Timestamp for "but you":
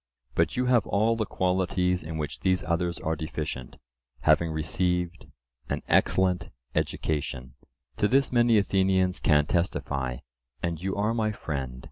0.33-0.65